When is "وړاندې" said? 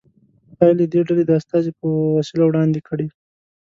2.47-2.79